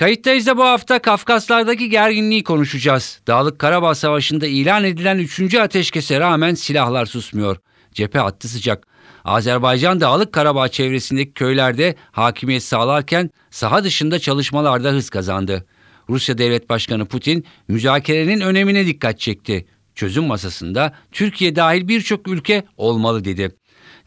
[0.00, 3.20] Kayıttayız da bu hafta Kafkaslardaki gerginliği konuşacağız.
[3.26, 5.54] Dağlık Karabağ Savaşı'nda ilan edilen 3.
[5.54, 7.56] ateşkese rağmen silahlar susmuyor.
[7.94, 8.86] Cephe hattı sıcak.
[9.24, 15.66] Azerbaycan Dağlık Karabağ çevresindeki köylerde hakimiyet sağlarken saha dışında çalışmalarda hız kazandı.
[16.08, 19.66] Rusya Devlet Başkanı Putin müzakerenin önemine dikkat çekti.
[19.94, 23.59] Çözüm masasında Türkiye dahil birçok ülke olmalı dedi.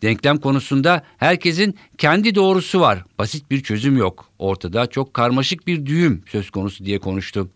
[0.03, 3.03] Denklem konusunda herkesin kendi doğrusu var.
[3.19, 4.29] Basit bir çözüm yok.
[4.39, 7.49] Ortada çok karmaşık bir düğüm söz konusu diye konuştu.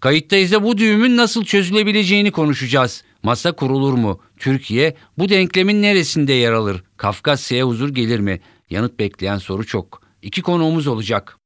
[0.00, 3.04] Kayıttayız da bu düğümün nasıl çözülebileceğini konuşacağız.
[3.22, 4.20] Masa kurulur mu?
[4.36, 6.82] Türkiye bu denklemin neresinde yer alır?
[6.96, 8.40] Kafkasya'ya huzur gelir mi?
[8.70, 10.02] Yanıt bekleyen soru çok.
[10.22, 11.38] İki konuğumuz olacak.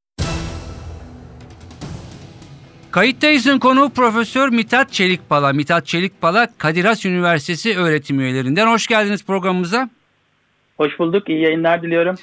[2.91, 5.53] Kayıttayız'ın konuğu Profesör Mithat Çelikpala.
[5.53, 8.67] Mithat Çelikpala Kadir Has Üniversitesi öğretim üyelerinden.
[8.67, 9.91] Hoş geldiniz programımıza.
[10.77, 11.29] Hoş bulduk.
[11.29, 12.17] İyi yayınlar diliyorum.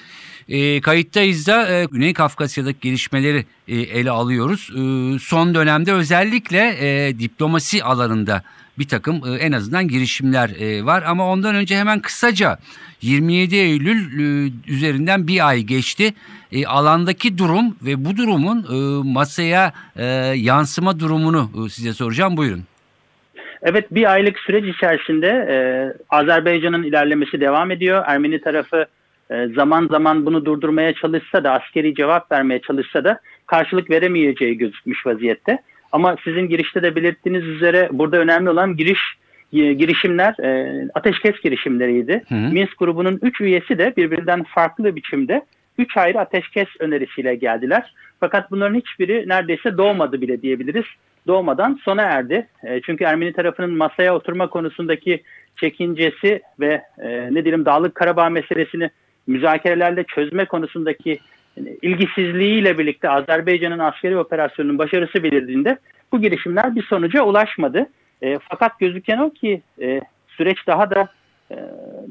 [0.49, 4.69] E, kayıttayız da e, Güney Kafkasya'daki gelişmeleri e, ele alıyoruz.
[4.69, 8.43] E, son dönemde özellikle e, diplomasi alanında
[8.79, 11.03] bir takım e, en azından girişimler e, var.
[11.03, 12.57] Ama ondan önce hemen kısaca
[13.01, 16.13] 27 Eylül e, üzerinden bir ay geçti.
[16.51, 20.05] E, alandaki durum ve bu durumun e, masaya e,
[20.35, 22.37] yansıma durumunu e, size soracağım.
[22.37, 22.63] Buyurun.
[23.63, 25.55] Evet bir aylık süreç içerisinde e,
[26.09, 28.03] Azerbaycan'ın ilerlemesi devam ediyor.
[28.07, 28.85] Ermeni tarafı
[29.31, 35.05] e, zaman zaman bunu durdurmaya çalışsa da askeri cevap vermeye çalışsa da karşılık veremeyeceği gözükmüş
[35.05, 35.59] vaziyette.
[35.91, 39.01] Ama sizin girişte de belirttiğiniz üzere burada önemli olan giriş
[39.53, 42.23] e, girişimler e, ateşkes girişimleriydi.
[42.29, 42.53] Hı hı.
[42.53, 45.41] Minsk grubunun 3 üyesi de birbirinden farklı biçimde
[45.77, 47.93] 3 ayrı ateşkes önerisiyle geldiler.
[48.19, 50.85] Fakat bunların hiçbiri neredeyse doğmadı bile diyebiliriz.
[51.27, 52.47] Doğmadan sona erdi.
[52.63, 55.23] E, çünkü Ermeni tarafının masaya oturma konusundaki
[55.55, 58.89] çekincesi ve e, ne diyelim Dağlık Karabağ meselesini
[59.27, 61.19] müzakerelerle çözme konusundaki
[61.57, 65.77] yani ilgisizliğiyle birlikte Azerbaycan'ın askeri operasyonunun başarısı belirdiğinde
[66.11, 67.89] bu girişimler bir sonuca ulaşmadı.
[68.23, 71.07] E, fakat gözüken o ki e, süreç daha da
[71.51, 71.55] e,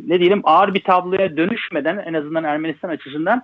[0.07, 3.43] ne diyelim ağır bir tabloya dönüşmeden en azından Ermenistan açısından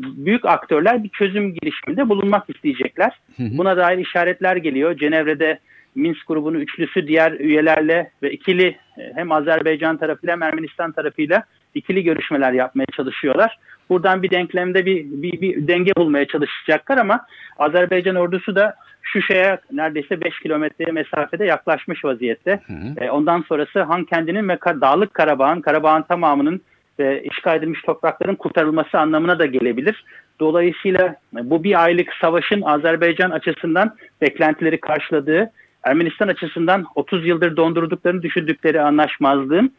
[0.00, 3.20] büyük aktörler bir çözüm girişiminde bulunmak isteyecekler.
[3.36, 3.58] Hı hı.
[3.58, 4.96] Buna dair işaretler geliyor.
[4.96, 5.58] Cenevre'de
[5.94, 8.66] Minsk grubunu üçlüsü diğer üyelerle ve ikili
[8.98, 13.58] e, hem Azerbaycan tarafıyla hem Ermenistan tarafıyla ikili görüşmeler yapmaya çalışıyorlar.
[13.90, 17.26] Buradan bir denklemde bir, bir, bir denge bulmaya çalışacaklar ama
[17.58, 22.60] Azerbaycan ordusu da şu şeye neredeyse 5 kilometre mesafede yaklaşmış vaziyette.
[22.66, 23.04] Hı hı.
[23.04, 26.60] E, ondan sonrası Han kendinin ve Dağlık Karabağ'ın, Karabağ'ın tamamının
[27.00, 30.04] ve işgal edilmiş toprakların kurtarılması anlamına da gelebilir.
[30.40, 35.50] Dolayısıyla bu bir aylık savaşın Azerbaycan açısından beklentileri karşıladığı,
[35.82, 39.72] Ermenistan açısından 30 yıldır dondurduklarını düşündükleri anlaşmazlığın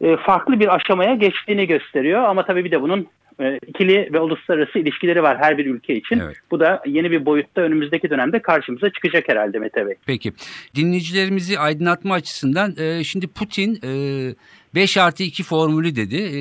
[0.00, 2.24] e, farklı bir aşamaya geçtiğini gösteriyor.
[2.24, 3.06] Ama tabii bir de bunun
[3.40, 6.20] e, ikili ve uluslararası ilişkileri var her bir ülke için.
[6.20, 6.36] Evet.
[6.50, 9.94] Bu da yeni bir boyutta önümüzdeki dönemde karşımıza çıkacak herhalde Mete Bey.
[10.06, 10.32] Peki.
[10.74, 13.78] Dinleyicilerimizi aydınlatma açısından e, şimdi Putin
[14.74, 16.16] 5 artı 2 formülü dedi.
[16.16, 16.40] E,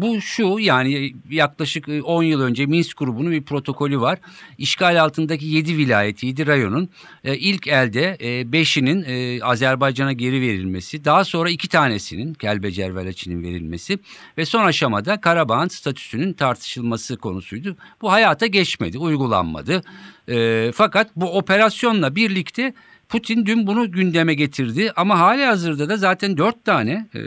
[0.00, 4.18] bu şu yani yaklaşık 10 yıl önce Minsk grubunun bir protokolü var.
[4.58, 6.88] İşgal altındaki 7 vilayetiydi rayonun.
[7.24, 11.04] E, ilk elde 5'inin e, e, Azerbaycan'a geri verilmesi.
[11.04, 13.98] Daha sonra iki tanesinin Kelbecer ve Laçin'in verilmesi.
[14.38, 17.76] Ve son aşamada Karabağ'ın statüsünün tartışılması konusuydu.
[18.02, 19.82] Bu hayata geçmedi, uygulanmadı.
[20.28, 22.74] E, fakat bu operasyonla birlikte
[23.10, 27.20] Putin dün bunu gündeme getirdi ama hali hazırda da zaten dört tane e,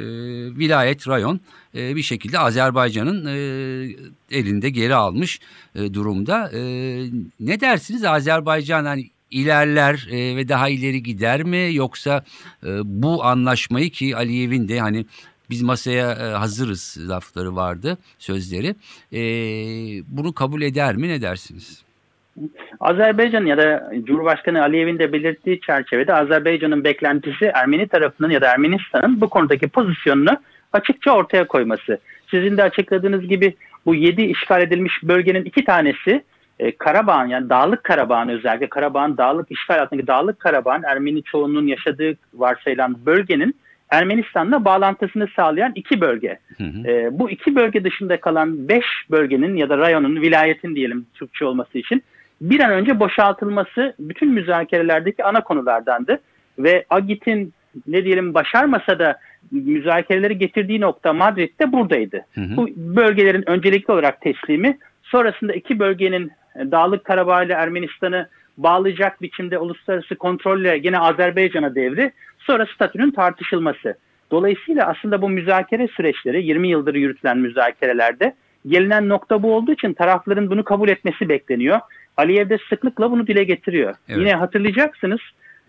[0.57, 1.39] vilayet, rayon
[1.75, 3.33] e, bir şekilde Azerbaycan'ın e,
[4.31, 5.39] elinde geri almış
[5.75, 6.51] e, durumda.
[6.53, 6.61] E,
[7.39, 12.25] ne dersiniz Azerbaycan hani ilerler e, ve daha ileri gider mi yoksa
[12.63, 15.05] e, bu anlaşmayı ki Aliyev'in de hani
[15.49, 18.75] biz masaya e, hazırız lafları vardı sözleri
[19.13, 19.21] e,
[20.07, 21.83] bunu kabul eder mi ne dersiniz?
[22.79, 29.21] Azerbaycan ya da Cumhurbaşkanı Aliyev'in de belirttiği çerçevede Azerbaycan'ın beklentisi Ermeni tarafının ya da Ermenistan'ın
[29.21, 30.37] bu konudaki pozisyonunu
[30.73, 31.97] açıkça ortaya koyması.
[32.31, 36.23] Sizin de açıkladığınız gibi bu yedi işgal edilmiş bölgenin iki tanesi
[36.59, 42.15] e, Karabağ'ın yani Dağlık Karabağ'ın özellikle Karabağ'ın Dağlık işgal altındaki Dağlık Karabağ'ın Ermeni çoğunluğun yaşadığı
[42.33, 43.55] varsayılan bölgenin
[43.89, 46.39] Ermenistan'la bağlantısını sağlayan iki bölge.
[46.57, 46.87] Hı hı.
[46.87, 51.77] E, bu iki bölge dışında kalan beş bölgenin ya da rayonun, vilayetin diyelim Türkçe olması
[51.77, 52.03] için
[52.43, 56.19] bir an önce boşaltılması bütün müzakerelerdeki ana konulardandı.
[56.59, 57.53] Ve Agit'in
[57.87, 59.19] ne diyelim başarmasa da
[59.51, 62.25] müzakereleri getirdiği nokta Madrid'de buradaydı.
[62.33, 62.57] Hı hı.
[62.57, 69.57] Bu bölgelerin öncelikli olarak teslimi sonrasında iki bölgenin e, Dağlık Karabağ ile Ermenistan'ı bağlayacak biçimde
[69.57, 73.97] uluslararası kontrolle yine Azerbaycan'a devri sonra statünün tartışılması.
[74.31, 78.33] Dolayısıyla aslında bu müzakere süreçleri 20 yıldır yürütülen müzakerelerde
[78.67, 81.79] gelinen nokta bu olduğu için tarafların bunu kabul etmesi bekleniyor.
[82.17, 83.95] Aliyev de sıklıkla bunu dile getiriyor.
[84.09, 84.19] Evet.
[84.19, 85.19] Yine hatırlayacaksınız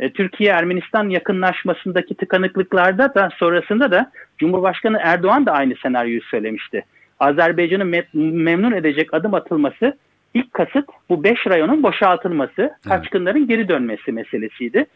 [0.00, 6.85] e, Türkiye-Ermenistan yakınlaşmasındaki tıkanıklıklarda da sonrasında da Cumhurbaşkanı Erdoğan da aynı senaryoyu söylemişti.
[7.20, 9.99] Azerbaycan'ı me- memnun edecek adım atılması
[10.35, 14.87] ilk kasıt bu 5 rayonun boşaltılması, kaçkınların geri dönmesi meselesiydi.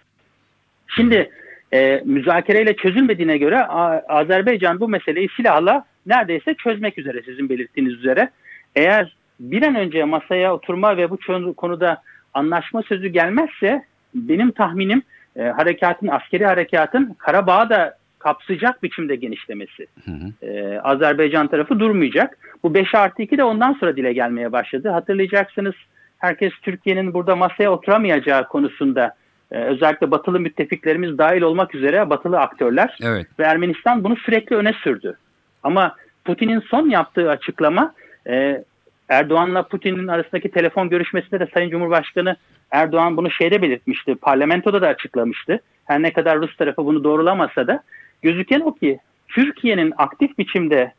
[0.97, 1.31] Şimdi
[1.73, 3.67] e, müzakereyle çözülmediğine göre
[4.09, 8.31] Azerbaycan bu meseleyi silahla neredeyse çözmek üzere sizin belirttiğiniz üzere.
[8.77, 11.19] Eğer bir an önce masaya oturma ve bu
[11.55, 12.03] konuda
[12.35, 15.03] anlaşma sözü gelmezse benim tahminim
[15.37, 19.87] e, harekatın, askeri harekatın Karabağ'ı da kapsayacak biçimde genişlemesi.
[20.05, 20.47] Hı hı.
[20.47, 22.39] Ee, Azerbaycan tarafı durmayacak.
[22.63, 24.89] Bu 5 artı 2 de ondan sonra dile gelmeye başladı.
[24.89, 25.75] Hatırlayacaksınız
[26.19, 29.15] herkes Türkiye'nin burada masaya oturamayacağı konusunda
[29.51, 33.27] e, özellikle batılı müttefiklerimiz dahil olmak üzere batılı aktörler Evet.
[33.39, 35.17] ve Ermenistan bunu sürekli öne sürdü.
[35.63, 37.95] Ama Putin'in son yaptığı açıklama
[38.29, 38.65] e,
[39.09, 42.37] Erdoğan'la Putin'in arasındaki telefon görüşmesinde de Sayın Cumhurbaşkanı
[42.71, 44.15] Erdoğan bunu şeyde belirtmişti.
[44.15, 45.61] Parlamentoda da açıklamıştı.
[45.85, 47.83] Her ne kadar Rus tarafı bunu doğrulamasa da
[48.23, 50.93] gözüken o ki Türkiye'nin aktif biçimde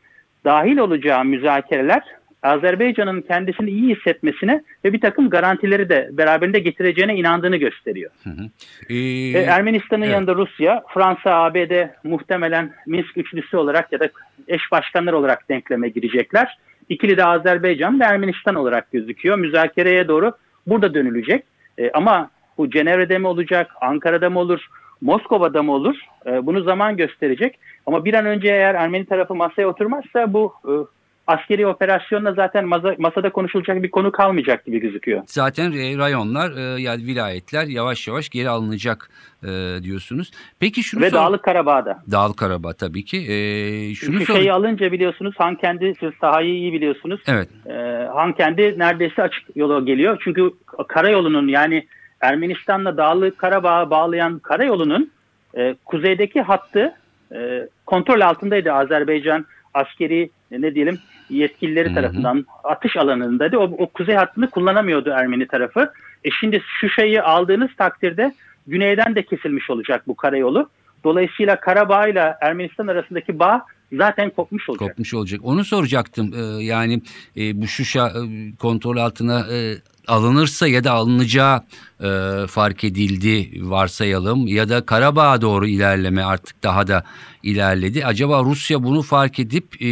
[0.44, 2.02] dahil olacağı müzakereler
[2.42, 8.10] Azerbaycan'ın kendisini iyi hissetmesine ve bir takım garantileri de beraberinde getireceğine inandığını gösteriyor.
[8.24, 8.50] Hı hı.
[8.88, 10.12] Ee, E, Ermenistan'ın evet.
[10.12, 14.08] yanında Rusya, Fransa, ABD muhtemelen Minsk üçlüsü olarak ya da
[14.48, 16.58] eş başkanlar olarak denkleme girecekler.
[16.90, 19.38] İkili de Azerbaycan ve Ermenistan olarak gözüküyor.
[19.38, 20.32] Müzakereye doğru
[20.66, 21.44] burada dönülecek.
[21.78, 24.66] E, ama bu Cenevre'de mi olacak, Ankara'da mı olur,
[25.00, 25.96] Moskova'da mı olur?
[26.26, 27.58] E, bunu zaman gösterecek.
[27.86, 30.72] Ama bir an önce eğer Ermeni tarafı masaya oturmazsa bu e,
[31.30, 35.22] askeri operasyonla zaten masa- masada konuşulacak bir konu kalmayacak gibi gözüküyor.
[35.26, 39.10] Zaten e, rayonlar e, yani vilayetler yavaş yavaş geri alınacak
[39.42, 39.48] e,
[39.82, 40.30] diyorsunuz.
[40.60, 42.02] Peki şunu Ve sor- Dağlık Karabağ'da.
[42.10, 43.16] Dağlık Karabağ tabii ki.
[43.18, 43.34] E,
[43.94, 47.20] şunu Çünkü sor- şeyi alınca biliyorsunuz Han kendi siz sahayı iyi biliyorsunuz.
[47.26, 47.48] Evet.
[47.66, 47.72] Ee,
[48.14, 50.20] Han kendi neredeyse açık yola geliyor.
[50.24, 50.50] Çünkü
[50.88, 51.86] karayolunun yani
[52.20, 55.10] Ermenistan'la Dağlı Karabağ'a bağlayan karayolunun
[55.58, 56.94] e, kuzeydeki hattı
[57.34, 60.98] e, kontrol altındaydı Azerbaycan askeri e, ne diyelim
[61.30, 61.94] yetkilileri Hı hı.
[61.94, 63.58] tarafından atış alanındaydı.
[63.58, 65.92] O, o kuzey hattını kullanamıyordu Ermeni tarafı.
[66.24, 68.34] E şimdi şu şeyi aldığınız takdirde
[68.66, 70.68] güneyden de kesilmiş olacak bu karayolu.
[71.04, 73.62] Dolayısıyla Karabağ ile Ermenistan arasındaki bağ
[73.92, 74.88] zaten kopmuş olacak.
[74.88, 75.40] Kopmuş olacak.
[75.44, 76.34] Onu soracaktım.
[76.34, 77.02] Ee, yani
[77.36, 78.20] e, bu Şuşa e,
[78.56, 79.74] kontrol altına e,
[80.08, 81.62] alınırsa ya da alınacağı
[82.00, 82.08] e,
[82.46, 87.04] fark edildi varsayalım ya da Karabağ'a doğru ilerleme artık daha da
[87.42, 88.06] ilerledi.
[88.06, 89.88] Acaba Rusya bunu fark edip e,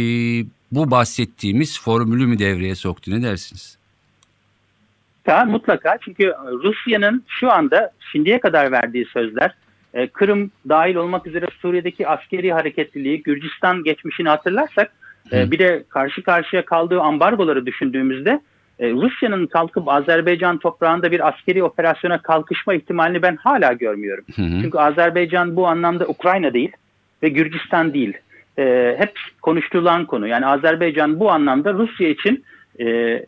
[0.71, 3.79] bu bahsettiğimiz formülü mü devreye soktu ne dersiniz?
[5.17, 6.33] Mutlaka, mutlaka çünkü
[6.63, 9.55] Rusya'nın şu anda şimdiye kadar verdiği sözler
[9.93, 14.91] e, Kırım dahil olmak üzere Suriye'deki askeri hareketliliği, Gürcistan geçmişini hatırlarsak
[15.31, 15.51] e, Hı.
[15.51, 18.41] bir de karşı karşıya kaldığı ambargoları düşündüğümüzde
[18.79, 24.25] e, Rusya'nın kalkıp Azerbaycan toprağında bir askeri operasyona kalkışma ihtimalini ben hala görmüyorum.
[24.35, 24.61] Hı hı.
[24.61, 26.71] Çünkü Azerbaycan bu anlamda Ukrayna değil
[27.23, 28.13] ve Gürcistan değil.
[28.59, 30.27] Ee, hep konuşturulan konu.
[30.27, 32.43] Yani Azerbaycan bu anlamda Rusya için
[32.79, 32.85] e,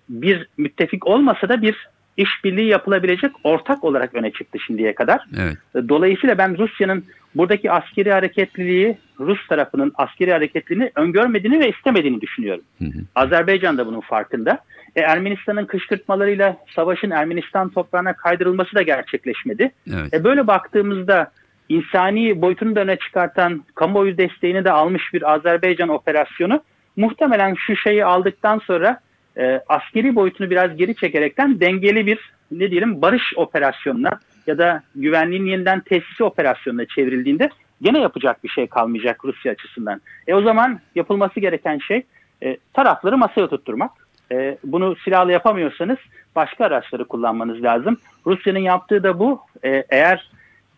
[0.09, 5.21] bir müttefik olmasa da bir işbirliği yapılabilecek ortak olarak öne çıktı şimdiye kadar.
[5.39, 5.57] Evet.
[5.89, 7.03] Dolayısıyla ben Rusya'nın
[7.35, 12.63] buradaki askeri hareketliliği, Rus tarafının askeri hareketliliğini öngörmediğini ve istemediğini düşünüyorum.
[12.79, 13.00] Hı hı.
[13.15, 14.59] Azerbaycan da bunun farkında.
[14.95, 19.71] E, Ermenistan'ın kışkırtmalarıyla savaşın Ermenistan toprağına kaydırılması da gerçekleşmedi.
[19.88, 20.13] Evet.
[20.13, 21.31] E böyle baktığımızda
[21.71, 26.63] insani boyutunu da öne çıkartan kamuoyu desteğini de almış bir Azerbaycan operasyonu
[26.97, 28.99] muhtemelen şu şeyi aldıktan sonra
[29.37, 32.19] e, askeri boyutunu biraz geri çekerekten dengeli bir
[32.51, 37.49] ne diyelim barış operasyonuna ya da güvenliğin yeniden tesisi operasyonuna çevrildiğinde
[37.81, 40.01] gene yapacak bir şey kalmayacak Rusya açısından.
[40.27, 42.03] E o zaman yapılması gereken şey
[42.43, 43.91] e, tarafları masaya oturtturmak.
[44.31, 45.97] E, bunu silahla yapamıyorsanız
[46.35, 47.97] başka araçları kullanmanız lazım.
[48.25, 49.41] Rusya'nın yaptığı da bu.
[49.63, 50.31] E, eğer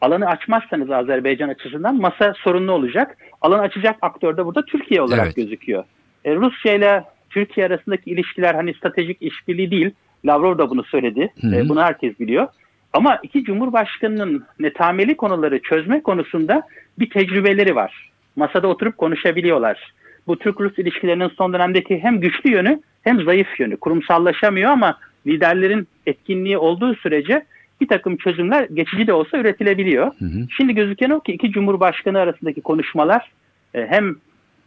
[0.03, 3.17] alanı açmazsanız Azerbaycan açısından masa sorunlu olacak.
[3.41, 5.35] Alan açacak aktör de burada Türkiye olarak Evet.
[5.35, 5.83] gözüküyor.
[6.25, 9.91] E, Rusya ile Türkiye arasındaki ilişkiler hani stratejik işbirliği değil.
[10.25, 11.33] Lavrov da bunu söyledi.
[11.43, 12.47] E, bunu herkes biliyor.
[12.93, 16.63] Ama iki cumhurbaşkanının netameli konuları çözme konusunda
[16.99, 18.11] bir tecrübeleri var.
[18.35, 19.93] Masada oturup konuşabiliyorlar.
[20.27, 23.77] Bu Türk-Rus ilişkilerinin son dönemdeki hem güçlü yönü hem zayıf yönü.
[23.77, 27.45] Kurumsallaşamıyor ama liderlerin etkinliği olduğu sürece
[27.83, 30.05] bir takım çözümler geçici de olsa üretilebiliyor.
[30.19, 30.47] Hı hı.
[30.57, 33.31] Şimdi gözüken o ki iki cumhurbaşkanı arasındaki konuşmalar
[33.73, 34.15] e, hem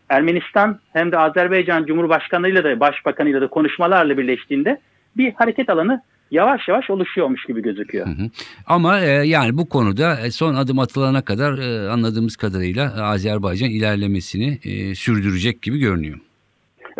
[0.08, 4.80] Ermenistan hem de Azerbaycan Cumhurbaşkanıyla da başbakanıyla da konuşmalarla birleştiğinde
[5.16, 8.06] bir hareket alanı yavaş yavaş oluşuyormuş gibi gözüküyor.
[8.06, 8.30] Hı hı.
[8.66, 14.58] Ama e, yani bu konuda e, son adım atılana kadar e, anladığımız kadarıyla Azerbaycan ilerlemesini
[14.64, 16.18] e, sürdürecek gibi görünüyor.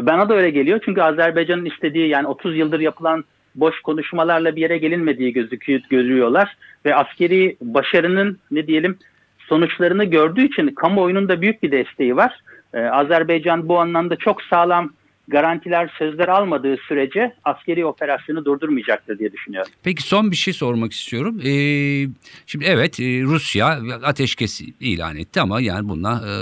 [0.03, 3.25] Bana da öyle geliyor çünkü Azerbaycan'ın istediği yani 30 yıldır yapılan
[3.57, 8.99] boş konuşmalarla bir yere gelinmediği gözüküyor, görüyorlar ve askeri başarının ne diyelim
[9.39, 12.41] sonuçlarını gördüğü için kamuoyunun da büyük bir desteği var.
[12.75, 14.93] Ee, Azerbaycan bu anlamda çok sağlam
[15.29, 19.73] garantiler, sözler almadığı sürece askeri operasyonu durdurmayacaktır diye düşünüyorum.
[19.83, 21.41] Peki son bir şey sormak istiyorum.
[21.45, 22.07] Ee,
[22.47, 23.67] şimdi evet e, Rusya
[24.03, 26.33] ateşkes ilan etti ama yani buna e,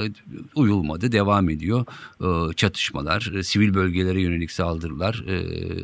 [0.55, 1.87] uyulmadı, devam ediyor.
[2.21, 5.37] E, çatışmalar, e, sivil bölgelere yönelik saldırılar, e,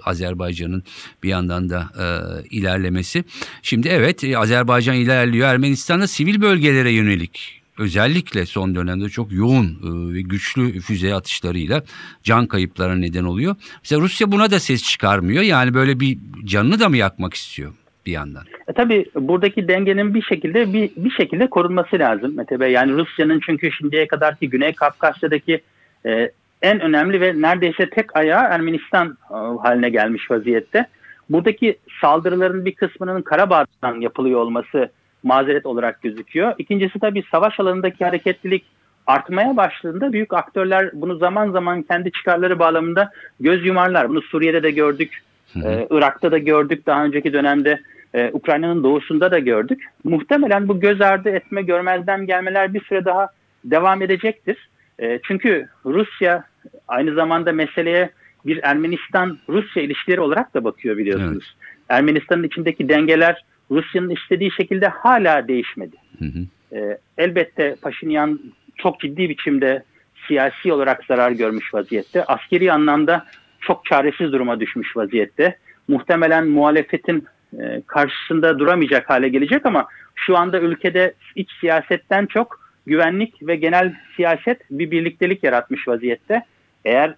[0.05, 0.83] Azerbaycan'ın
[1.23, 2.05] bir yandan da e,
[2.49, 3.25] ilerlemesi.
[3.63, 10.15] Şimdi evet e, Azerbaycan ilerliyor, Ermenistan'da sivil bölgelere yönelik özellikle son dönemde çok yoğun e,
[10.15, 11.83] ve güçlü füze atışlarıyla
[12.23, 13.57] can kayıplara neden oluyor.
[13.83, 15.43] Mesela Rusya buna da ses çıkarmıyor.
[15.43, 17.73] Yani böyle bir canını da mı yakmak istiyor
[18.07, 18.43] bir yandan?
[18.69, 22.73] E, tabii buradaki dengenin bir şekilde bir, bir şekilde korunması lazım Mete Bey.
[22.73, 25.61] Yani Rusya'nın çünkü şimdiye kadarki Güney Kafkasya'daki
[26.07, 26.31] e,
[26.63, 30.87] en önemli ve neredeyse tek ayağı Ermenistan e, haline gelmiş vaziyette.
[31.31, 34.91] Buradaki saldırıların bir kısmının Karabağ'dan yapılıyor olması
[35.23, 36.55] mazeret olarak gözüküyor.
[36.59, 38.65] İkincisi tabii savaş alanındaki hareketlilik
[39.07, 43.11] artmaya başladığında büyük aktörler bunu zaman zaman kendi çıkarları bağlamında
[43.41, 44.09] göz yumarlar.
[44.09, 45.23] Bunu Suriye'de de gördük,
[45.65, 47.81] e, Irak'ta da gördük, daha önceki dönemde
[48.15, 49.85] e, Ukrayna'nın doğusunda da gördük.
[50.05, 53.29] Muhtemelen bu göz ardı etme, görmezden gelmeler bir süre daha
[53.65, 54.69] devam edecektir.
[54.99, 56.45] E, çünkü Rusya
[56.89, 58.11] aynı zamanda meseleye
[58.47, 61.57] bir Ermenistan-Rusya ilişkileri olarak da bakıyor biliyorsunuz.
[61.89, 65.97] Ermenistan'ın içindeki dengeler Rusya'nın istediği şekilde hala değişmedi.
[66.19, 66.77] Hı hı.
[66.77, 68.41] E, elbette Paşinyan
[68.77, 69.83] çok ciddi biçimde
[70.29, 72.25] siyasi olarak zarar görmüş vaziyette.
[72.25, 73.27] Askeri anlamda
[73.61, 75.57] çok çaresiz duruma düşmüş vaziyette.
[75.89, 77.27] Muhtemelen muhalefetin
[77.59, 83.95] e, karşısında duramayacak hale gelecek ama şu anda ülkede iç siyasetten çok güvenlik ve genel
[84.17, 86.43] siyaset bir birliktelik yaratmış vaziyette.
[86.85, 87.15] Eğer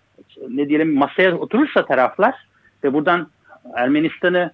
[0.49, 2.35] ne diyelim masaya oturursa taraflar
[2.85, 3.29] ve buradan
[3.75, 4.53] Ermenistan'ı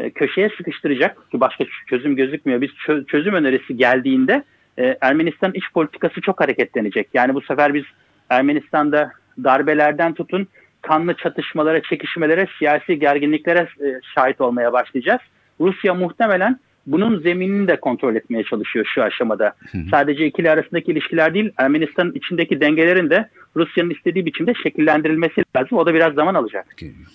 [0.00, 2.60] e, köşeye sıkıştıracak ki başka çözüm gözükmüyor.
[2.60, 4.44] Biz çö- çözüm önerisi geldiğinde
[4.78, 7.08] e, Ermenistan iç politikası çok hareketlenecek.
[7.14, 7.84] Yani bu sefer biz
[8.30, 9.12] Ermenistan'da
[9.44, 10.48] darbelerden tutun
[10.82, 15.20] kanlı çatışmalara, çekişmelere, siyasi gerginliklere e, şahit olmaya başlayacağız.
[15.60, 19.52] Rusya muhtemelen bunun zeminini de kontrol etmeye çalışıyor şu aşamada.
[19.90, 25.78] Sadece ikili arasındaki ilişkiler değil, Ermenistan'ın içindeki dengelerin de Rusya'nın istediği biçimde şekillendirilmesi lazım.
[25.78, 26.66] O da biraz zaman alacak.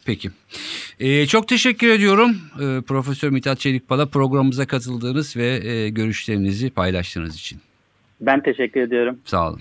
[0.06, 0.30] Peki.
[1.00, 7.60] Ee, çok teşekkür ediyorum ee, Profesör Mithat Çelikpala programımıza katıldığınız ve e, görüşlerinizi paylaştığınız için.
[8.22, 9.20] Ben teşekkür ediyorum.
[9.25, 9.60] Sağ olun.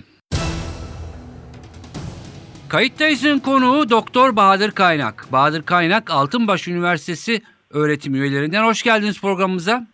[2.69, 5.25] Kayıttayız'ın konuğu Doktor Bahadır Kaynak.
[5.31, 8.63] Bahadır Kaynak Altınbaş Üniversitesi öğretim üyelerinden.
[8.63, 9.87] Hoş geldiniz programımıza.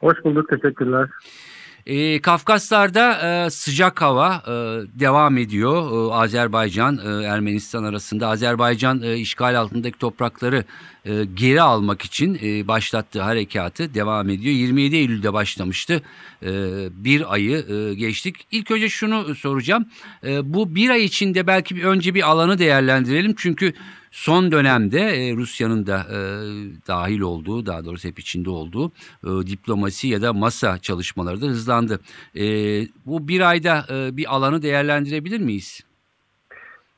[0.00, 1.08] Hoş bulduk, teşekkürler.
[1.88, 4.50] Ee, Kafkaslar'da e, sıcak hava e,
[5.00, 6.10] devam ediyor.
[6.10, 8.28] E, Azerbaycan, e, Ermenistan arasında.
[8.28, 10.64] Azerbaycan e, işgal altındaki toprakları
[11.04, 14.54] e, geri almak için e, başlattığı harekatı devam ediyor.
[14.54, 16.02] 27 Eylül'de başlamıştı.
[16.42, 16.50] E,
[17.04, 18.46] bir ayı e, geçtik.
[18.50, 19.86] İlk önce şunu soracağım.
[20.24, 23.34] E, bu bir ay içinde belki önce bir alanı değerlendirelim.
[23.36, 23.72] Çünkü
[24.10, 26.18] son dönemde e, Rusya'nın da e,
[26.88, 28.92] dahil olduğu, daha doğrusu hep içinde olduğu
[29.24, 32.00] e, diplomasi ya da masa çalışmaları da hızlandı.
[32.36, 32.44] E,
[33.06, 35.88] bu bir ayda e, bir alanı değerlendirebilir miyiz?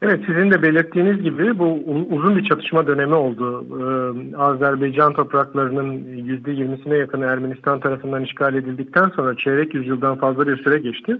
[0.02, 3.64] Evet, sizin de belirttiğiniz gibi bu uzun bir çatışma dönemi oldu.
[3.70, 10.78] Ee, Azerbaycan topraklarının %20'sine yakını Ermenistan tarafından işgal edildikten sonra çeyrek yüzyıldan fazla bir süre
[10.78, 11.18] geçti.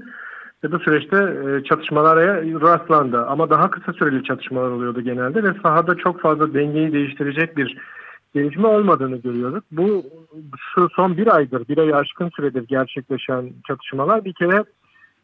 [0.64, 3.26] Ve bu süreçte e, çatışmalara rastlandı.
[3.26, 7.76] Ama daha kısa süreli çatışmalar oluyordu genelde ve sahada çok fazla dengeyi değiştirecek bir
[8.34, 9.64] gelişme olmadığını görüyoruz.
[9.72, 10.02] Bu
[10.74, 14.64] şu son bir aydır, bir ayı aşkın süredir gerçekleşen çatışmalar bir kere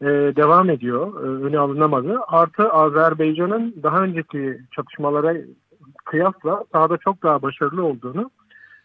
[0.01, 1.25] e, devam ediyor.
[1.25, 2.19] E, öne alınamadı.
[2.29, 5.35] Artı Azerbaycan'ın daha önceki çatışmalara
[6.05, 8.31] kıyasla sahada çok daha başarılı olduğunu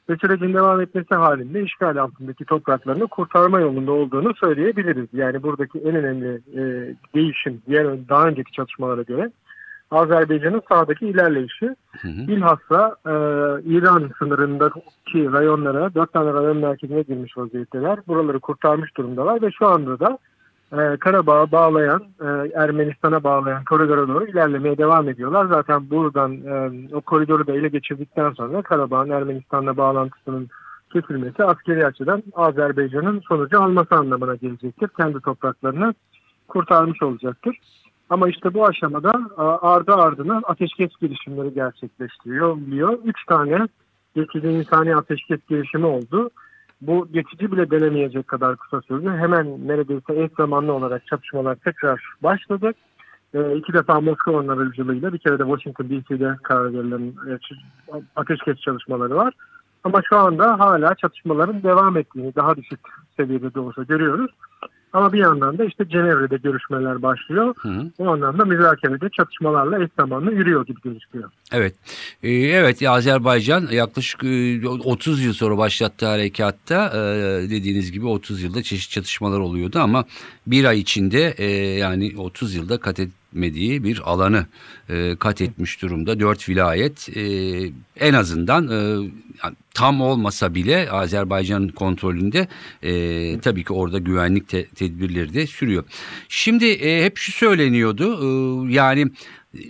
[0.10, 5.08] ve sürecin devam etmesi halinde işgal altındaki topraklarını kurtarma yolunda olduğunu söyleyebiliriz.
[5.14, 9.32] Yani buradaki en önemli e, değişim diğer daha önceki çatışmalara göre
[9.92, 11.66] Azerbaycan'ın sahadaki ilerleyişi.
[12.02, 12.28] Hı hı.
[12.28, 13.12] Bilhassa e,
[13.66, 18.00] İran sınırındaki rayonlara, dört tane rayon merkezine girmiş vaziyetteler.
[18.08, 20.18] Buraları kurtarmış durumdalar ve şu anda da
[20.72, 22.26] e, Karabağ'a bağlayan, e,
[22.56, 25.46] Ermenistan'a bağlayan koridora doğru ilerlemeye devam ediyorlar.
[25.46, 30.50] Zaten buradan e, o koridoru da ele geçirdikten sonra Karabağ'ın Ermenistan'la bağlantısının
[30.94, 34.90] kesilmesi askeri açıdan Azerbaycan'ın sonucu alması anlamına gelecektir.
[34.98, 35.94] Kendi topraklarını
[36.48, 37.58] kurtarmış olacaktır.
[38.10, 42.58] Ama işte bu aşamada a, ardı ardına ateşkes girişimleri gerçekleştiriyor.
[42.58, 42.98] Biliyor.
[43.06, 43.68] Üç tane
[44.16, 46.30] geçici insani ateşkes girişimi oldu.
[46.82, 49.10] Bu geçici bile denemeyecek kadar kısa sürdü.
[49.10, 52.72] Hemen neredeyse eş zamanlı olarak çatışmalar tekrar başladı.
[53.34, 57.40] E, iki defa Moskova'nın aracılığıyla bir kere de Washington DC'de karar verilen e,
[58.16, 59.34] ateşkes çalışmaları var.
[59.84, 62.80] Ama şu anda hala çatışmaların devam ettiğini daha düşük
[63.18, 64.32] seviyede de olsa görüyoruz.
[64.94, 67.56] Ama bir yandan da işte Cenevre'de görüşmeler başlıyor.
[67.58, 67.92] Hı hı.
[68.00, 71.30] O anlamda müzakerede çatışmalarla eş zamanlı yürüyor gibi gözüküyor.
[71.52, 71.76] Evet.
[72.24, 77.00] Ee, evet Azerbaycan yaklaşık e, 30 yıl sonra başlattığı harekatta e,
[77.50, 80.06] dediğiniz gibi 30 yılda çeşitli çatışmalar oluyordu ama
[80.48, 81.46] bir ay içinde e,
[81.78, 83.00] yani 30 yılda kat
[83.32, 84.46] etmediği bir alanı
[84.90, 86.20] e, kat etmiş durumda.
[86.20, 87.24] Dört vilayet e,
[88.00, 89.10] en azından e,
[89.74, 92.48] tam olmasa bile Azerbaycan'ın kontrolünde
[92.84, 95.84] e, tabii ki orada güvenlik te- tedbirleri de sürüyor.
[96.30, 98.28] Şimdi e, hep şu söyleniyordu e,
[98.74, 99.08] yani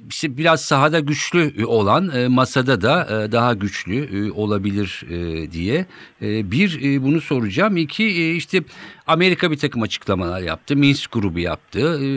[0.09, 5.85] işte biraz sahada güçlü olan e, masada da e, daha güçlü e, olabilir e, diye.
[6.21, 7.77] E, bir e, bunu soracağım.
[7.77, 8.63] İki e, işte
[9.07, 10.75] Amerika bir takım açıklamalar yaptı.
[10.75, 12.05] Minsk grubu yaptı.
[12.05, 12.09] E,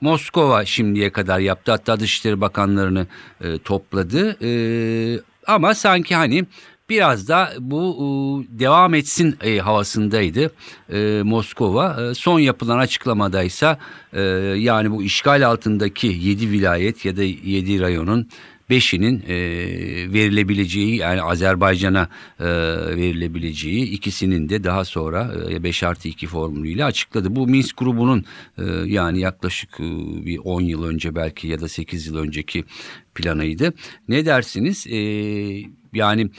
[0.00, 1.70] Moskova şimdiye kadar yaptı.
[1.72, 3.06] Hatta Dışişleri Bakanlarını
[3.40, 4.36] e, topladı.
[4.42, 6.44] E, ama sanki hani
[6.88, 10.50] biraz da bu devam etsin e, havasındaydı
[10.92, 12.10] e, Moskova.
[12.10, 13.78] E, son yapılan açıklamadaysa
[14.56, 18.28] yani bu işgal altındaki 7 vilayet ya da 7 rayonun
[18.70, 19.36] 5'inin e,
[20.12, 22.08] verilebileceği yani Azerbaycan'a
[22.96, 27.36] verilebileceği ikisinin de daha sonra e, 5 artı 2 formülüyle açıkladı.
[27.36, 28.24] Bu Minsk grubunun
[28.84, 29.78] yani yaklaşık
[30.24, 32.64] bir 10 yıl önce belki ya da 8 yıl önceki
[33.14, 33.74] planıydı.
[34.08, 34.86] Ne dersiniz?
[34.86, 34.98] E,
[35.94, 36.30] yani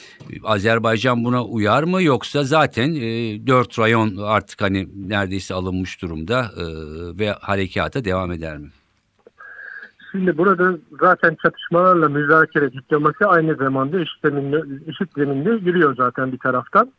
[0.44, 6.64] Azerbaycan buna uyar mı yoksa zaten e, 4 rayon artık hani neredeyse alınmış durumda e,
[7.20, 8.68] ve harekata devam eder mi?
[10.12, 16.38] Şimdi burada zaten çatışmalarla müzakere diplomasi aynı zamanda eşit zeminde, eşit zeminde yürüyor zaten bir
[16.38, 16.92] taraftan.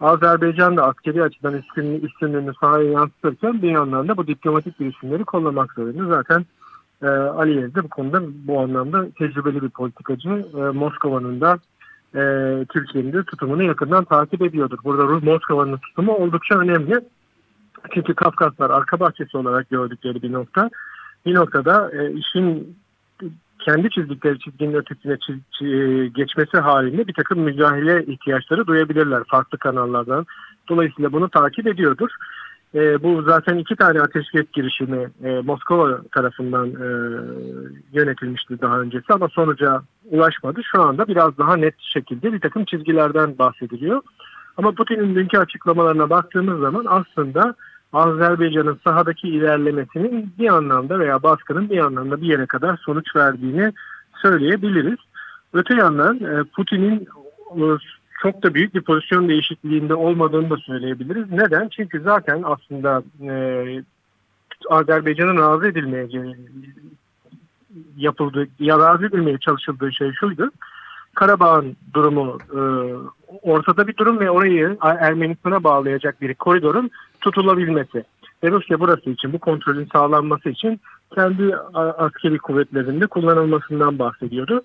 [0.00, 5.72] Azerbaycan da askeri açıdan üstünlüğünü, üstünlüğünü sahaya yansıtırken bir yandan da bu diplomatik girişimleri kollamak
[5.72, 6.06] zorunda.
[6.06, 6.46] Zaten
[7.02, 10.46] e, Aliyev de bu konuda bu anlamda tecrübeli bir politikacı.
[10.56, 11.58] E, Moskova'nın da
[12.14, 12.20] e,
[12.72, 14.78] Türkiye'nin de tutumunu yakından takip ediyordur.
[14.84, 17.00] Burada Rus Moskova'nın tutumu oldukça önemli.
[17.94, 20.70] Çünkü Kafkaslar arka bahçesi olarak gördükleri bir nokta.
[21.26, 22.76] Bir noktada e, işin
[23.64, 30.26] kendi çizdikleri çizginin ötesine çiz- çi- geçmesi halinde bir takım müdahale ihtiyaçları duyabilirler farklı kanallardan.
[30.68, 32.10] Dolayısıyla bunu takip ediyordur.
[32.74, 36.88] E, bu zaten iki tane ateşkes girişimi e, Moskova tarafından e,
[37.92, 40.60] yönetilmişti daha öncesi ama sonuca ulaşmadı.
[40.72, 44.02] Şu anda biraz daha net şekilde bir takım çizgilerden bahsediliyor.
[44.56, 47.54] Ama Putin'in dünkü açıklamalarına baktığımız zaman aslında
[47.92, 53.72] Azerbaycan'ın sahadaki ilerlemesinin bir anlamda veya baskının bir anlamda bir yere kadar sonuç verdiğini
[54.22, 54.98] söyleyebiliriz.
[55.52, 57.06] Öte yandan e, Putin'in
[57.56, 57.64] e,
[58.24, 61.30] çok da büyük bir pozisyon değişikliğinde olmadığını da söyleyebiliriz.
[61.30, 61.68] Neden?
[61.68, 63.32] Çünkü zaten aslında e,
[64.70, 66.36] Azerbaycan'ın razı edilmeyeceği
[67.96, 70.50] yapıldığı ya razı edilmeye çalışıldığı şey şuydu.
[71.14, 72.60] Karabağ'ın durumu e,
[73.42, 78.04] ortada bir durum ve orayı Ermenistan'a bağlayacak bir koridorun tutulabilmesi.
[78.44, 80.80] Ve Rusya burası için bu kontrolün sağlanması için
[81.14, 84.62] kendi askeri kuvvetlerinde kullanılmasından bahsediyordu.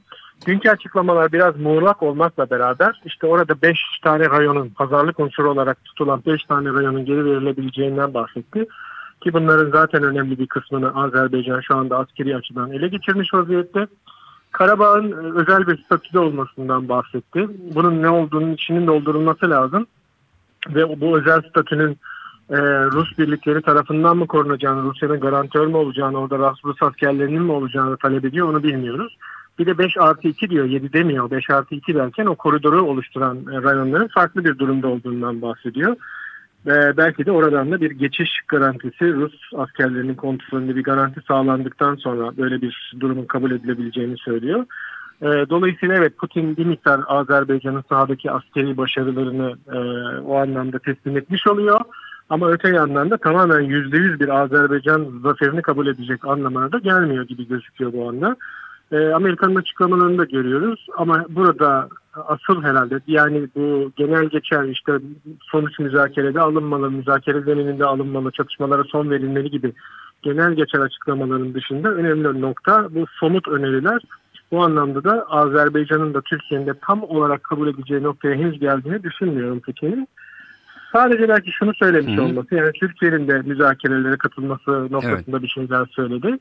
[0.48, 6.24] Dünkü açıklamalar biraz muğlak olmakla beraber işte orada 5 tane rayonun pazarlık unsuru olarak tutulan
[6.26, 8.66] 5 tane rayonun geri verilebileceğinden bahsetti.
[9.24, 13.88] Ki bunların zaten önemli bir kısmını Azerbaycan şu anda askeri açıdan ele geçirmiş vaziyette.
[14.52, 17.48] Karabağ'ın e, özel bir statüde olmasından bahsetti.
[17.76, 19.88] Bunun ne olduğunun içinin doldurulması lazım.
[20.70, 21.98] Ve bu özel statünün
[22.50, 27.98] e, Rus birlikleri tarafından mı korunacağını, Rusya'nın garantör mü olacağını, orada Rus, askerlerinin mi olacağını
[27.98, 29.18] talep ediyor onu bilmiyoruz.
[29.60, 31.32] Bir de 5 artı 2 diyor, 7 demiyor.
[31.32, 35.96] 5 artı 2 derken o koridoru oluşturan e, rayonların farklı bir durumda olduğundan bahsediyor.
[36.66, 42.38] Ve belki de oradan da bir geçiş garantisi Rus askerlerinin kontrolünde bir garanti sağlandıktan sonra
[42.38, 44.66] böyle bir durumun kabul edilebileceğini söylüyor.
[45.22, 49.78] E, dolayısıyla evet Putin bir miktar Azerbaycan'ın sahadaki askeri başarılarını e,
[50.22, 51.82] o anlamda teslim etmiş oluyor.
[52.30, 57.48] Ama öte yandan da tamamen %100 bir Azerbaycan zaferini kabul edecek anlamına da gelmiyor gibi
[57.48, 58.36] gözüküyor bu anda.
[58.92, 64.94] E, Amerika'nın açıklamalarını da görüyoruz ama burada asıl herhalde yani bu genel geçer işte
[65.42, 69.74] sonuç müzakerede alınmalı, müzakere zemininde alınmalı, çatışmalara son verilmeli gibi
[70.22, 74.02] genel geçer açıklamaların dışında önemli nokta bu somut öneriler.
[74.52, 79.60] Bu anlamda da Azerbaycan'ın da Türkiye'nin de tam olarak kabul edeceği noktaya henüz geldiğini düşünmüyorum
[79.60, 80.08] Putin'in.
[80.94, 82.26] Sadece belki şunu söylemiş Hı hı.
[82.26, 86.38] olması yani Türkiye'nin de müzakerelere katılması noktasında bir şeyler söyledi.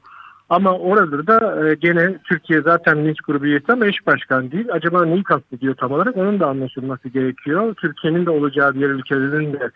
[0.50, 4.66] Ama orada da e, gene Türkiye zaten Minsk grubu üyesi ama eş başkan değil.
[4.72, 7.74] Acaba neyi kastediyor tam olarak onun da anlaşılması gerekiyor.
[7.74, 9.70] Türkiye'nin de olacağı diğer ülkelerin de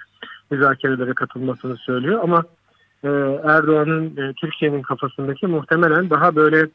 [0.51, 2.21] müzakerelere katılmasını söylüyor.
[2.23, 2.45] Ama
[3.05, 3.09] e,
[3.45, 6.69] Erdoğan'ın e, Türkiye'nin kafasındaki muhtemelen daha böyle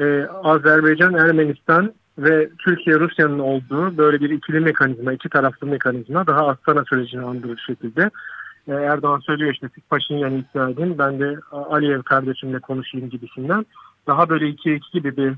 [0.00, 6.48] e, Azerbaycan, Ermenistan ve Türkiye Rusya'nın olduğu böyle bir ikili mekanizma, iki taraflı mekanizma daha
[6.48, 8.10] Astana sürecini andırır şekilde.
[8.68, 13.66] E, Erdoğan söylüyor işte siz Paşinyan'ı ikna edin ben de Aliyev kardeşimle konuşayım gibisinden.
[14.06, 15.32] Daha böyle iki iki gibi bir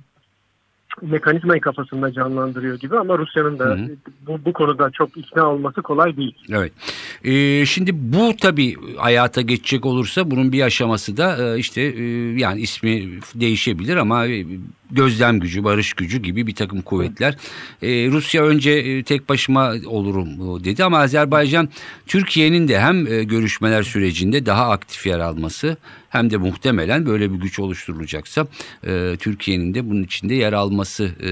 [1.02, 3.78] mekanizmayı kafasında canlandırıyor gibi ama Rusya'nın da
[4.26, 6.34] bu, bu konuda çok ikna olması kolay değil.
[6.50, 6.72] Evet.
[7.24, 12.02] Ee, şimdi bu tabii hayata geçecek olursa bunun bir aşaması da e, işte e,
[12.38, 14.44] yani ismi değişebilir ama e,
[14.92, 17.36] gözlem gücü, barış gücü gibi bir takım kuvvetler.
[17.82, 21.68] Ee, Rusya önce e, tek başıma olurum e, dedi ama Azerbaycan
[22.06, 25.76] Türkiye'nin de hem e, görüşmeler sürecinde daha aktif yer alması
[26.12, 28.46] hem de muhtemelen böyle bir güç oluşturulacaksa
[28.86, 31.30] e, Türkiye'nin de bunun içinde yer alması e,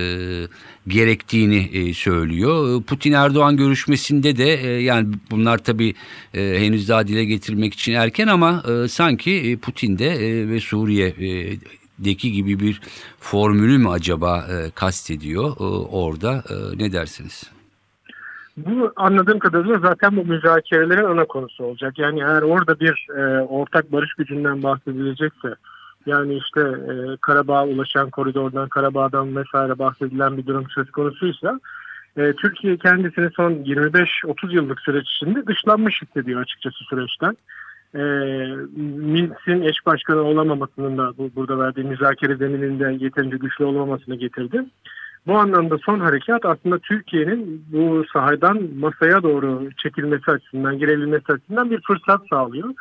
[0.89, 2.83] gerektiğini e, söylüyor.
[2.83, 5.95] Putin Erdoğan görüşmesinde de e, yani bunlar tabii
[6.35, 10.61] e, henüz daha dile getirmek için erken ama e, sanki e, Putin de e, ve
[12.01, 12.81] Suriye'deki gibi bir
[13.19, 17.51] formülü mü acaba e, kastediyor e, orada e, ne dersiniz?
[18.57, 21.99] Bu anladığım kadarıyla zaten bu müzakerelerin ana konusu olacak.
[21.99, 25.55] Yani eğer orada bir e, ortak barış gücünden bahsedilecekse
[26.07, 31.61] yani işte e, Karabağ'a ulaşan koridordan, Karabağ'dan vesaire bahsedilen bir durum söz konusuysa
[32.17, 37.37] e, Türkiye kendisini son 25-30 yıllık süreç içinde dışlanmış hissediyor açıkçası süreçten.
[37.95, 38.01] E,
[38.77, 44.65] Minsk'in eş başkanı olamamasının da bu, burada verdiği müzakere zemininde yeterince güçlü olmamasını getirdi.
[45.27, 51.81] Bu anlamda son harekat aslında Türkiye'nin bu sahadan masaya doğru çekilmesi açısından, girebilmesi açısından bir
[51.87, 52.75] fırsat sağlıyor.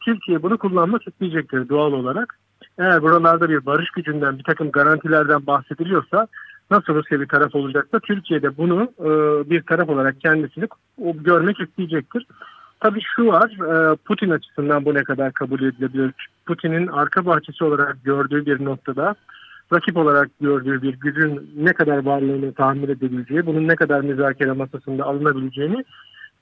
[0.00, 2.38] Türkiye bunu kullanmak isteyecektir doğal olarak.
[2.78, 6.26] Eğer buralarda bir barış gücünden, bir takım garantilerden bahsediliyorsa
[6.70, 9.10] nasıl Rusya bir taraf olacaksa Türkiye de bunu e,
[9.50, 12.26] bir taraf olarak kendisini görmek isteyecektir.
[12.80, 16.12] Tabii şu var, e, Putin açısından bu ne kadar kabul edilebilir?
[16.46, 19.14] Putin'in arka bahçesi olarak gördüğü bir noktada
[19.72, 25.04] rakip olarak gördüğü bir gücün ne kadar varlığını tahmin edebileceği, bunun ne kadar müzakere masasında
[25.04, 25.84] alınabileceğini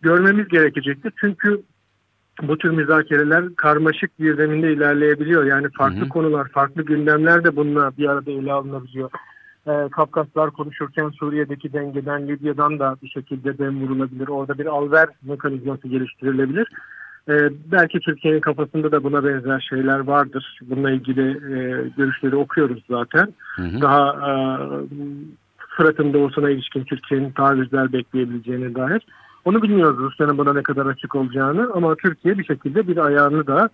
[0.01, 1.12] görmemiz gerekecektir.
[1.21, 1.62] Çünkü
[2.42, 5.45] bu tür müzakereler karmaşık bir zeminde ilerleyebiliyor.
[5.45, 6.09] Yani farklı Hı hı.
[6.09, 9.11] konular, farklı gündemler de bununla bir arada ele alınabiliyor.
[9.66, 14.29] Ee, Kafkaslar konuşurken Suriye'deki dengeden, Libya'dan da bir şekilde dem vurulabilir.
[14.29, 16.68] Orada bir alver mekanizması geliştirilebilir.
[17.29, 20.59] Ee, belki Türkiye'nin kafasında da buna benzer şeyler vardır.
[20.62, 23.35] Bununla ilgili e, görüşleri okuyoruz zaten.
[23.57, 23.81] Hı hı.
[23.81, 24.35] Daha e,
[25.77, 29.07] Fırat'ın doğusuna ilişkin Türkiye'nin tavizler bekleyebileceğine dair.
[29.44, 33.64] Onu bilmiyoruz Rusya'nın buna ne kadar açık olacağını ama Türkiye bir şekilde bir ayağını da
[33.64, 33.68] e,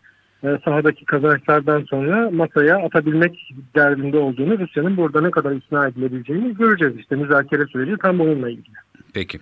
[0.64, 6.96] sahadaki kazançlardan sonra masaya atabilmek derdinde olduğunu Rusya'nın burada ne kadar ikna edilebileceğini göreceğiz.
[6.98, 8.76] İşte müzakere süreci tam bununla ilgili.
[9.14, 9.38] Peki.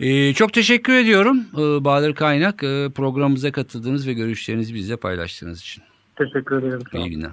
[0.00, 5.82] Ee, çok teşekkür ediyorum ee, Bahadır Kaynak e, programımıza katıldığınız ve görüşlerinizi bizle paylaştığınız için.
[6.16, 6.80] Teşekkür ederim.
[6.94, 7.30] İyi günler.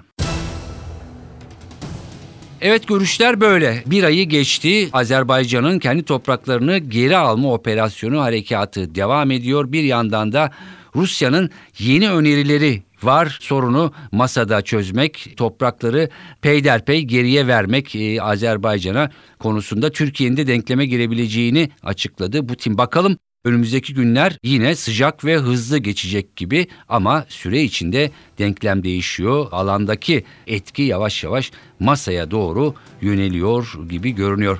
[2.60, 3.82] Evet görüşler böyle.
[3.86, 4.88] Bir ayı geçti.
[4.92, 9.72] Azerbaycan'ın kendi topraklarını geri alma operasyonu harekatı devam ediyor.
[9.72, 10.50] Bir yandan da
[10.96, 16.08] Rusya'nın yeni önerileri var sorunu masada çözmek, toprakları
[16.42, 22.46] peyderpey geriye vermek e, Azerbaycan'a konusunda Türkiye'nin de denkleme girebileceğini açıkladı.
[22.46, 29.46] Putin bakalım Önümüzdeki günler yine sıcak ve hızlı geçecek gibi ama süre içinde denklem değişiyor.
[29.52, 34.58] Alandaki etki yavaş yavaş masaya doğru yöneliyor gibi görünüyor.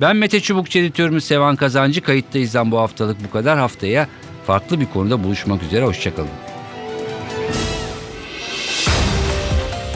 [0.00, 2.00] Ben Mete Çubukçu editörümüz Sevan Kazancı.
[2.00, 3.58] Kayıttayızdan bu haftalık bu kadar.
[3.58, 4.08] Haftaya
[4.46, 5.84] farklı bir konuda buluşmak üzere.
[5.84, 6.28] Hoşçakalın.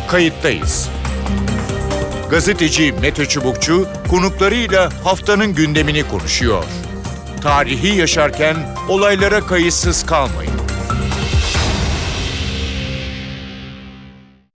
[0.09, 0.89] Kayıttayız.
[2.31, 6.65] Gazeteci Mete Çubukçu konuklarıyla haftanın gündemini konuşuyor.
[7.43, 8.57] Tarihi yaşarken
[8.89, 10.68] olaylara kayıtsız kalmayın.